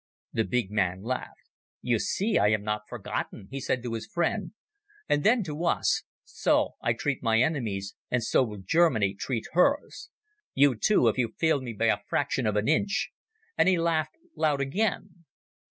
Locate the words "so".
6.23-6.71, 8.23-8.41